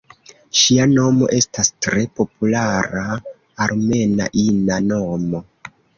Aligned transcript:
Ŝia 0.59 0.85
nomo 0.93 1.27
estas 1.39 1.69
tre 1.87 2.05
populara 2.21 3.05
armena 3.67 4.29
ina 4.45 4.79
nomo. 4.89 5.43